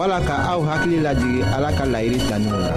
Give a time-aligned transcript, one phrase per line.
[0.00, 2.70] wala ka aw hakili lajigi ala ka laɲini taninw la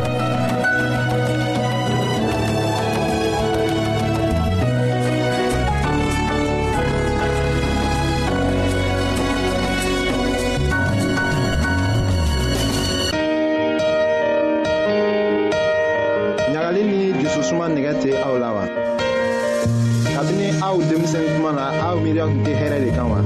[16.52, 18.64] ɲagali ni jususuma nɛgɛ tɛ aw la wa
[20.16, 23.20] kabini aw denmisɛn kuma na aw miiriya tun tɛ hɛɛrɛ de kan wa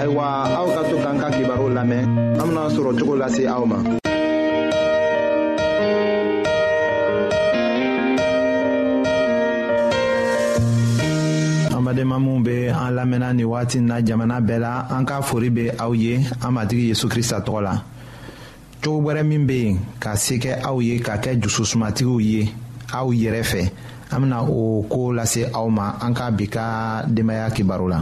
[0.00, 0.24] ayiwa
[0.58, 2.04] aw ka to k'an ka kibaru lamɛn
[2.40, 3.78] an bena sɔrɔ cogo lase aw ma
[11.84, 15.68] badenma minw be an lamɛnna nin wagati na jamana bɛɛ la an ka fori be
[15.78, 16.16] aw ye
[16.46, 17.74] an matigi yezu krista tɔgɔ la
[18.82, 22.48] cogo gwɛrɛ min be yen ka se kɛ aw ye ka kɛ jususumatigiw ye
[22.96, 23.70] aw yɛrɛ fɛ
[24.12, 26.64] an bena o koo lase aw ma an ka bi ka
[27.14, 27.98] denbaya kibaro la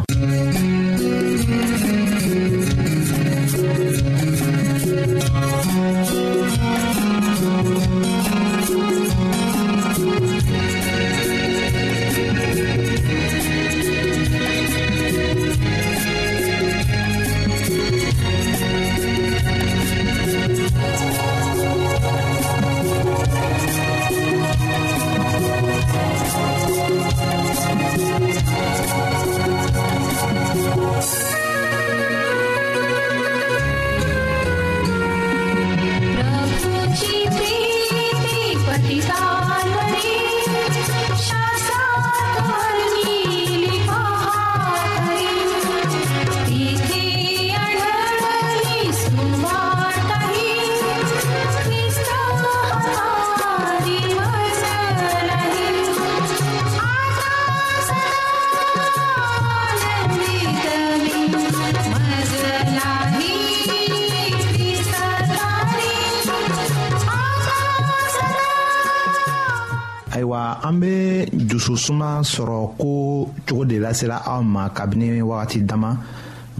[71.89, 75.97] suma sɔrɔ ko cogo de lasela aw ma kabini wagati dama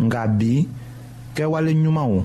[0.01, 0.67] nka bi
[1.35, 2.17] kɛwale ɲumanw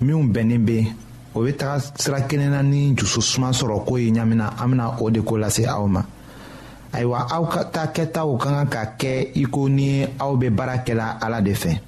[0.00, 0.86] minw bɛnnen be
[1.34, 4.94] o be taga sira kelen na ni jusu suma sɔrɔ ko ye ɲamina an bena
[5.02, 6.02] o de ko lase aw ma
[6.94, 10.78] ayiwa aw ka ta kɛtaw ka kan ka kɛ i ko ni aw be baara
[10.86, 11.78] kɛla ala de fɛ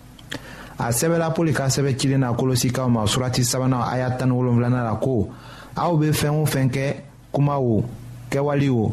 [0.78, 4.84] a sɛbɛla pɔli ka sɛbɛ cilen na kolosikaw ma surati sabanan a y'a tani wolonfilana
[4.84, 5.30] la ko
[5.74, 6.96] aw be fɛɛn o fɛn kɛ
[7.32, 7.82] kuma o
[8.30, 8.92] kɛwale o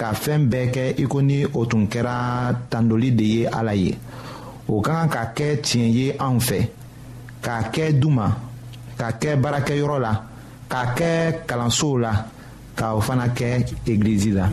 [0.00, 3.92] ka fɛɛn bɛɛ kɛ i ko ni o tun kɛra tandoli de ye ala ye
[4.66, 6.58] o ka kan ka kɛ tiɲɛ ye anw fɛ
[7.44, 8.26] k'a kɛ duma
[8.96, 10.12] ka kɛ baarakɛyɔrɔ la
[10.70, 11.08] k'a kɛ
[11.46, 12.12] kalansow la
[12.76, 13.46] ka o fana kɛ
[13.86, 14.44] egilizi la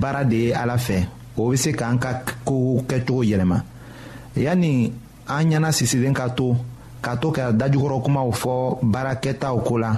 [0.00, 1.04] baara de ye ala fɛ
[1.36, 2.10] o be se k'an ka
[2.46, 3.58] kow kɛcogo yɛlɛma
[4.44, 4.72] yanni
[5.28, 6.56] an ɲɛna sisilen ka to
[7.04, 7.98] ka to ka dajukɔrɔ
[8.40, 9.92] fɔ baarakɛtaw ko la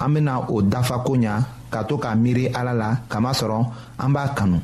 [0.00, 3.58] an bena o dafa ko ɲa ka to k'a miiri ala la kamasɔrɔ
[3.98, 4.58] an b'a kanu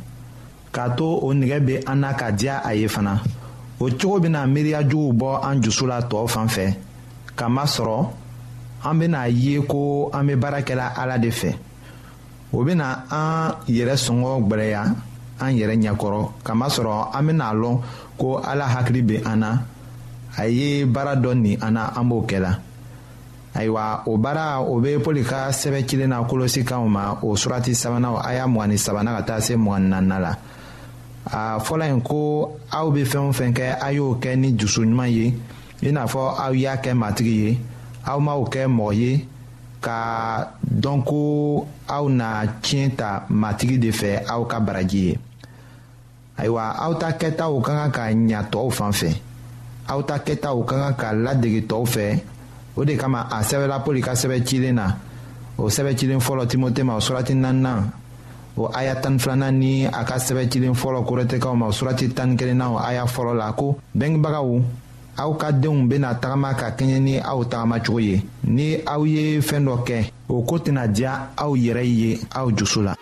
[0.72, 3.20] k'a to o nigɛ be an na ka diya a ye fana
[3.80, 6.74] o cogo bena miiriya juguw bɔ an jusu la tɔɔ fan fɛ
[7.36, 8.06] kamasɔrɔ
[8.84, 11.54] an bena a ye ko an be baarakɛla ala de fɛ.
[12.56, 14.82] o bena an yɛrɛ sɔngɔ gwɛrɛya
[15.42, 17.80] an yɛrɛ ɲɛkɔrɔ kamasɔrɔ an bena lɔn
[18.18, 19.58] ko ala hakili be an na
[20.38, 22.58] a ye baara dɔ nin an na an b'o kɛ la
[23.54, 28.20] ayiwa o baara o be pɔli ka sɛbɛ cilen na kolosi ma o surati sabanaw
[28.24, 30.36] a y'a mgani sabana ka taa se mgani nanina la
[31.26, 35.10] a fɔla yen ko aw be fɛɛn o fɛn kɛ a y'o kɛ ni jusuɲuman
[35.10, 35.34] ye
[35.82, 37.58] i n'a fɔ aw y'a kɛ matigi ye
[38.06, 39.26] aw m'aw kɛ mɔgɔ ye
[39.84, 40.02] ka
[40.82, 41.20] dɔn ko
[41.86, 42.28] aw na
[42.64, 45.14] tiɲɛ ta matigi de fɛ aw ka baraji ye
[46.40, 49.10] ayiwa aw ta kɛtaw ka kan ka ɲa tɔw fan fɛ
[49.92, 52.06] aw ta kɛtaw ka kan ka ladege tɔw fɛ
[52.76, 54.86] o de kama a sɛbɛla poli ka sɛbɛ cilen na
[55.60, 57.80] o sɛbɛ cilen fɔlɔ timote ma o surati naaninan
[58.56, 62.30] o aya tan filanan ni a ka sɛbɛ cilen fɔlɔ korɛtɛkaw ma o surati tan
[62.36, 64.62] ni na o aya fɔlɔ la ko bɛngebagaw
[65.16, 69.64] aw ka denw bena tagama ka kɛɲɛ ni aw tagamacogo ye ni aw ye fɛɛn
[69.66, 69.96] dɔ kɛ
[70.28, 72.94] o koo tɛna diya aw yɛrɛ ye aw jusu la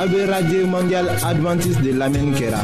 [0.00, 2.60] a be radio mondial advantiste de lamɛnni kɛra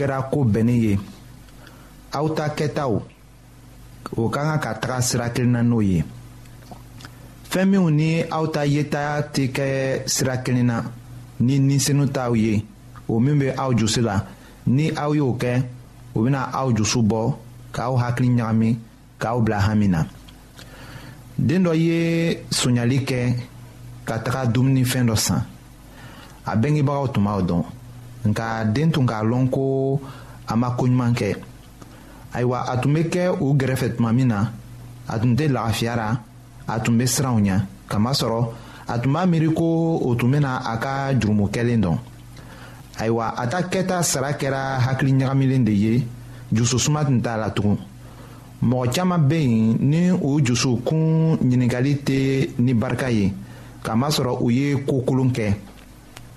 [0.00, 0.94] kɛra ko bɛnnin ye
[2.18, 2.92] aw ta kɛtaw
[4.20, 5.98] o ka kan ka taga sira kelen na n'o ye
[7.50, 9.02] fɛn minw ni aw ta yeta
[9.34, 9.64] tɛ kɛ
[10.14, 10.76] sira kelen na
[11.46, 12.54] ni ninsenu t'aw ye
[13.12, 14.16] o min bɛ aw jusi la
[14.76, 15.52] ni aw y'o kɛ
[16.16, 17.20] o bɛna aw jusu bɔ
[17.74, 18.70] k'aw hakili ɲagami
[19.20, 20.00] k'aw bila hami na
[21.48, 21.96] den dɔ ye
[22.58, 23.20] sonyali kɛ
[24.08, 25.42] ka taga dumunifɛn dɔ san
[26.50, 27.62] a bɛngebagaw tun b'aw dɔn
[28.28, 29.98] nka den tun k'a lɔn ko
[30.50, 31.30] a ma koɲuman kɛ
[32.34, 34.50] ayiwa a tun bɛ kɛ u gɛrɛfɛ tuma min na
[35.08, 36.08] a tun tɛ lafiya la
[36.68, 38.48] a tun bɛ siran u ɲɛ kamasɔrɔ
[38.92, 41.98] a tun b'a miiri ko o tun bɛna a ka jurumu kɛlen dɔn
[42.98, 46.06] ayiwa a ta kɛta sara kɛra hakili ɲagamilen de ye
[46.52, 47.78] jususuma tun t'a la tugun
[48.62, 53.32] mɔgɔ caman bɛ yen ni u jusukun ɲininkali tɛ ni barika ye
[53.82, 55.54] kamasɔrɔ u ye ko kolon kɛ.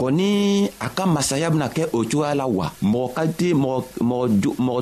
[0.00, 3.82] o ni a ka masaya bena kɛ o cogoya la wa mɔgɔ ka tɛ mɔgɔ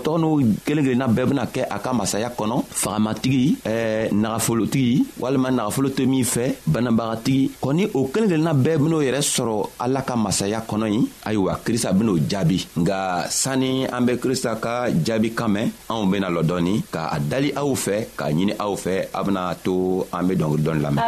[0.04, 0.30] tɔgɔ n'u
[0.64, 6.06] kelen kelenna bɛɛ bena kɛ a ka masaya kɔnɔ fagamatigi eh, nagafolotigi walima nagafolo tɛ
[6.08, 10.86] min fɛ banabagatigi kɔni o kelen kelenna bɛɛ ben'o yɛrɛ sɔrɔ ala ka masaya kɔnɔ
[10.92, 16.06] ye ayiwa krista ben'o jaabi nga sanni an be krista ka jaabi kan mɛn anw
[16.10, 20.06] bena lɔ dɔɔni ka a dali aw fɛ k'a ɲini aw fɛ a bena to
[20.12, 21.02] an be dɔngili dɔɔni lamɛn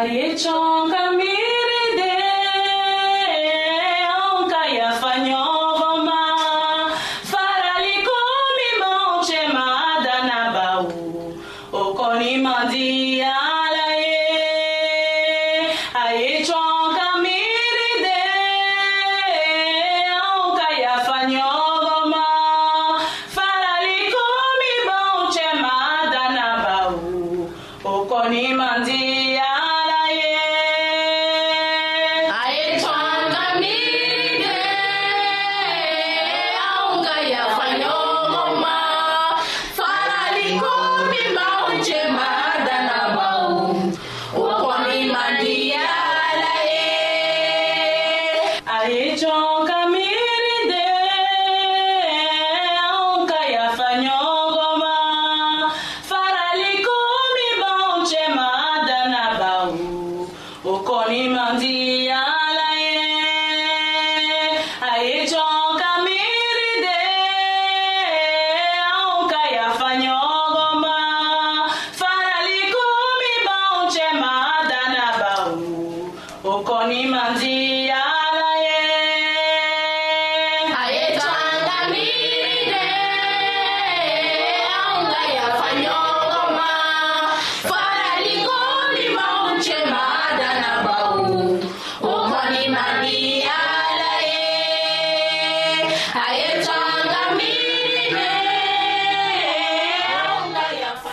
[5.01, 5.50] 白娘。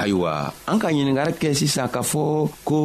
[0.08, 2.78] ayiwa an ka ɲiningari kɛ sisan k'a fɔ ko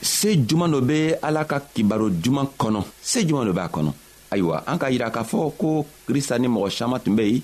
[0.00, 3.90] se juman dɔ be ala ka kibaro juman kɔnɔ se juman dɔ b'a kɔnɔ
[4.30, 7.42] ayiwa an ka yira k'a fɔ ko krista ni mɔgɔ saman tun be yen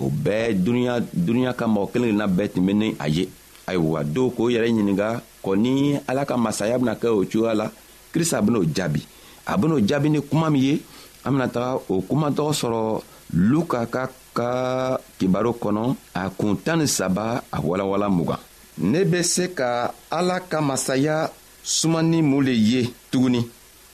[0.00, 3.28] o bɛɛ duniɲa duniɲa ka mɔgɔ kelen kelenna bɛɛ tun be ni a ye
[3.66, 7.70] ayiwa dɔw k'o yɛrɛ ɲininga kɔ ni ala ka masaya bena kɛ o cogoya la
[8.12, 9.04] krista ben'o jaabi
[9.46, 10.80] a ben'o jaabi ni kuma min ye
[11.26, 13.02] an bena taga o kumatɔgɔ sɔrɔ
[13.36, 18.38] luka ka ka kibaro kɔnɔ a kun tan ni saba a walawala mugan
[18.78, 21.30] ne be se ka ala ka masaya
[21.62, 23.40] sumani mun le ye tuguni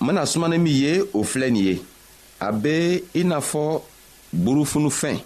[0.00, 1.74] n bena sumani min ye o filɛ nin ye
[2.40, 3.80] a be i n'a fɔ
[4.32, 5.16] burufunufɛn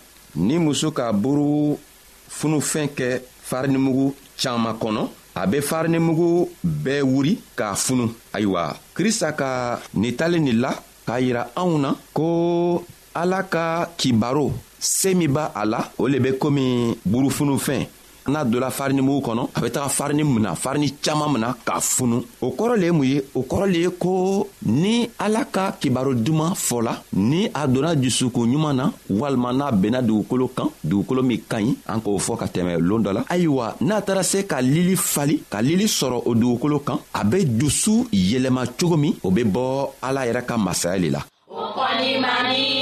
[0.46, 6.48] ni muso ka burufunufɛn kɛ farinimugu caaman kɔnɔ a be farinimugu
[6.84, 10.72] bɛɛ wuri k'a funu ayiwa krista ka nin talen nin la
[11.06, 16.18] k'a yira anw na ko ala ka kibaro see min b'a a la o le
[16.20, 17.86] be komi burufunufɛn
[18.30, 22.22] n'a donna farini mugu kɔnɔ a bɛ taga farini mina farini caaman mina k'a funu
[22.40, 26.14] o kɔrɔ le ye mun ye o kɔrɔ le ye ko ni ala ka kibaro
[26.14, 31.38] duman fɔla ni a donna jusukun ɲuman na walima n'a benna dugukolo kan dugukolo min
[31.48, 34.58] ka ɲi an k'o fɔ ka tɛmɛ loon dɔ la ayiwa n'a taara se ka
[34.60, 39.30] lili fali ka lili sɔrɔ o dugukolo kan a be jusu yɛlɛma cogo min o
[39.30, 42.75] be bɔ ala yɛrɛ ka masaya le la o kɔni mani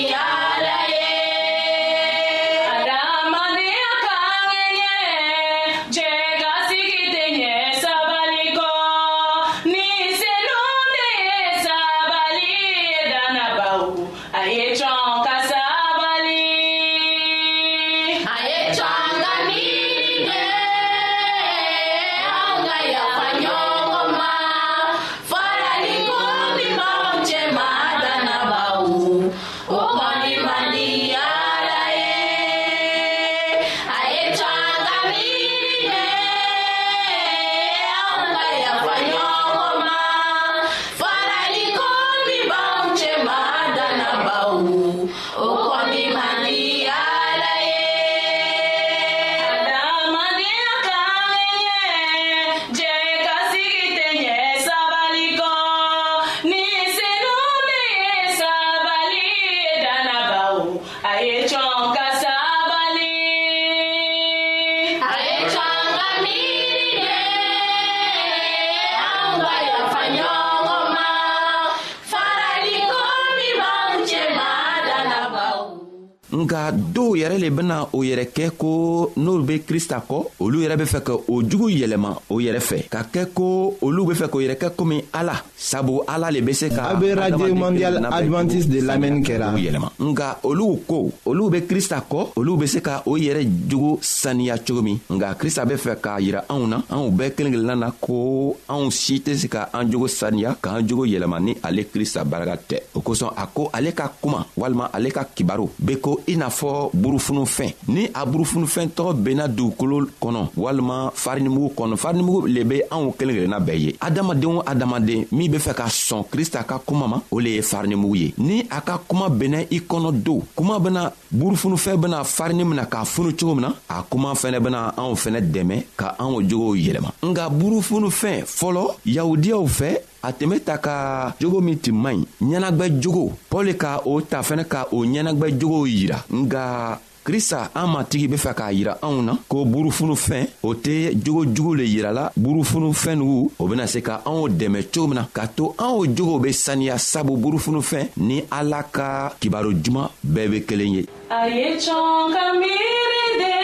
[76.37, 80.77] nka dɔw yɛrɛ le bena o yɛrɛ kɛ ko n'olu be krista kɔ olu yɛrɛ
[80.79, 84.29] be fɛ ka o jugu yɛlɛma o yɛrɛ fɛ ka kɛ ko olu be fɛ
[84.29, 88.03] k'o yɛrɛ kɛ komi ala sabu ala le be se ka a be radio mondial
[88.11, 92.81] advantiste de lamɛnni kɛra yɛlɛma nka olu ko olu be krista kɔ olu be se
[92.81, 96.81] ka o yɛrɛ jogo saniya cogo min nka krista be fɛ k'a yira anw na
[96.91, 100.83] anw bɛɛ kelen kelenna na ko anw si tɛ se ka an jogo saniya k'an
[100.87, 104.91] jogo yɛlɛma ni ale krista barika tɛ o kosɔn a ko ale ka kuma walima
[104.93, 110.07] ale ka kibaru be ko i n'a fɔ burufunufɛn ni a burufunufɛn tɔgɔ benna dugukolo
[110.21, 115.25] kɔnɔ walima farinimugu kɔnɔ farinimugu le be anw kelen kelenna bɛɛ ye adamaden o adamaden
[115.33, 118.63] min be fɛ ka sɔn krista ka kuma ma o le ye farinimugu ye ni
[118.71, 123.33] a ka kuma bɛnna i kɔnɔ do kuma bena burufunufɛn bena farini mina k'a funu
[123.35, 127.49] cogo min na a kuma fɛnɛ bena anw fɛnɛ dɛmɛ ka anw jogow yɛlɛma nka
[127.51, 133.25] burufunufɛn fɔlɔ yahudiyaw fɛ a tɛmɛ ta ka jogo min tun man ɲi ɲɛnagwɛ jogo
[133.51, 138.37] pɔl ka o ta fɛnɛ ka o ɲɛnagwɛ jogow yira nga krista an matigi be
[138.37, 143.51] fɛ k'a yira anw na ko burufunufɛn o tɛ jogo jugu le yirala burufunufɛn nugu
[143.59, 146.97] o bena se ka anw dɛmɛ cogo min na k'a to anw jogow be saniya
[146.99, 152.45] sabu burufunufɛn ni ala ka kibaro juman bɛɛ be kelen ye a ye cɔn ka
[152.61, 153.64] miiri de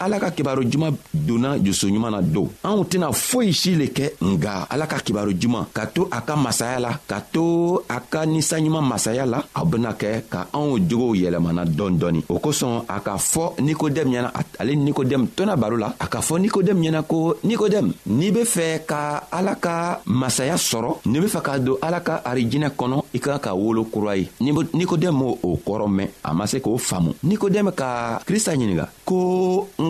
[0.00, 4.64] ala ka kibaro juman donna jusuɲuman na don anw tɛna foyi si le kɛ nga
[4.72, 8.80] ala ka kibaro juman ka to a ka masaya la ka to a ka ninsanɲuman
[8.82, 13.18] masaya la aw bena kɛ ka anw jogow yɛlɛmana dɔɔni dɔɔni o kosɔn a k'a
[13.18, 17.36] fɔ nikodɛmu ɲɛna ale ni nikodɛmu tɔna baro la a k'a fɔ nikodɛmu ɲɛna ko
[17.44, 22.00] nikodɛmu n'i be fɛ ka ala ka masaya sɔrɔ n'i be fɛ ka don ala
[22.00, 26.08] ka arijinɛ kɔnɔ i ka kan ka wolo kura ye nikodɛmu m'o o kɔrɔ mɛn
[26.24, 29.89] a ma se k'o faamu nikodɛmu ka krista ɲininga ko n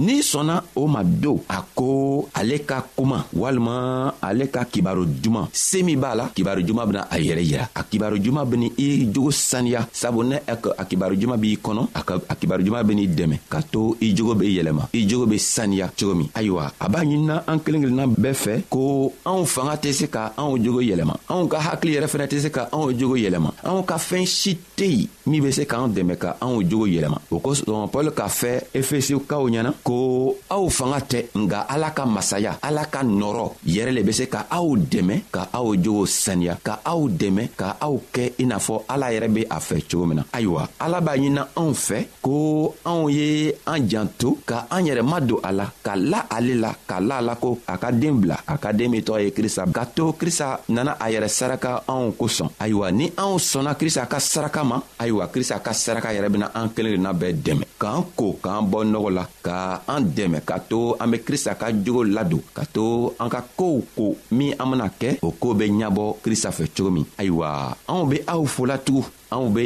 [0.00, 5.48] n'i sɔnna o ma do a ko ale ka kuma walima ale ka kibaru juman
[5.52, 9.06] se min b'a la kibaru juman bena a yɛrɛ yira a kibaru juman beni i
[9.12, 11.82] jogo saniya sabu ne a kibaru juman b'i kɔnɔ
[12.28, 15.90] a kibaru juman ben'i dɛmɛ ka to i jogo be yɛlɛma i jogo be saniya
[15.98, 19.92] cogo min ayiwa a b'a ɲinina an kelen kelenna bɛɛ fɛ ko anw fanga tɛ
[19.92, 23.16] se ka anw jogo yɛlɛma anw ka hakili yɛrɛ fɛnɛ tɛ se ka anw jogo
[23.16, 26.86] yɛlɛma anw ka fɛɛn si tɛ yen min be se k'an dɛmɛ ka anw jogo
[26.86, 32.04] yɛlɛma o kosɔn pɔl k'a fɛ efesikaw ɲɛna ko aw fanga tɛ nga ala ka
[32.06, 36.58] masaya ala ka nɔrɔ yɛrɛ le be se ka aw dɛmɛ ka aw jogo saniya
[36.62, 40.06] ka aw dɛmɛ ka aw kɛ i n'a fɔ ala yɛrɛ be a fɛ cogo
[40.06, 44.84] min na ayiwa ala b'a ɲinina anw fɛ ko anw ye an janto ka an
[44.84, 47.90] yɛrɛ madon a la ka la ale la ka la a la ko a ka
[47.92, 51.28] deen bila a ka deen min tɔgɔ ye krista ka to krista nana a yɛrɛ
[51.28, 56.08] saraka anw kosɔn ayiwa ni anw sɔnna krista ka saraka ma ayiwa krista ka saraka
[56.12, 59.69] yɛrɛ bena an kelen le na bɛɛ dɛmɛ k'an ko k'an bɔ nɔgɔ la ka
[59.70, 62.84] ka an dɛmɛ ka to an be krista ka jogo ladon ka to
[63.22, 64.06] an ka koow ko
[64.36, 67.48] min an bena kɛ o koo be ɲabɔ krista fɛ cogo min ayiwa
[67.90, 69.64] anw be aw folatugun anw be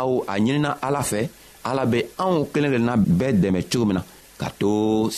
[0.00, 1.20] aw a ɲinina ala fɛ
[1.70, 4.02] ala be anw kelen kelenna bɛɛ dɛmɛ cogo min na
[4.40, 4.70] ka to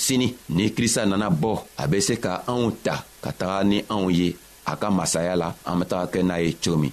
[0.04, 1.50] sini ni krista nana bɔ
[1.82, 4.28] a be se ka anw ta ka taga ni anw ye
[4.70, 6.92] a ka masaya la an be taga kɛ n'a ye cogo min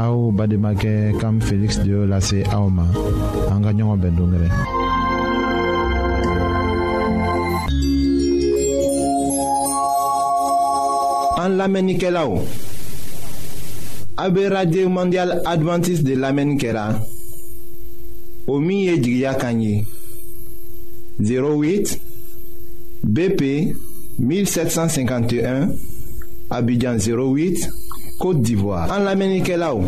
[0.00, 2.84] Au bademake kam Félix de l'a lase aw ma
[3.50, 3.62] an
[11.40, 12.20] En
[14.20, 17.00] en mondial Adventiste de l'Amenikela
[18.46, 18.90] Omi
[21.40, 22.00] o 08
[23.02, 23.42] bp
[24.20, 25.68] 1751
[26.50, 27.68] abidjan 08
[28.20, 29.87] côte d'ivoire En Lamenikelao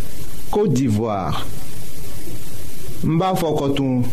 [0.51, 1.45] Côte d'Ivoire.
[3.05, 4.03] Mbafokotoum.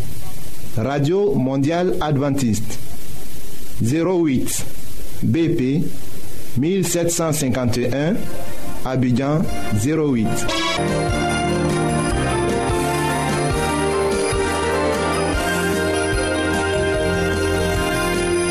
[0.76, 2.78] Radio Mondiale Adventiste.
[3.82, 4.64] 08
[5.24, 5.82] BP
[6.58, 8.14] 1751
[8.84, 9.42] Abidjan
[9.82, 10.28] 08.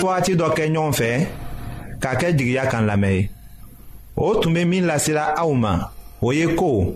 [0.07, 1.09] wagati dɔ kɛ ɲɔgɔn fɛ
[2.01, 3.29] k'a kɛ jigiya kan lamɛn ye
[4.15, 5.73] o tun bɛ min lasela aw ma
[6.23, 6.95] o ye ko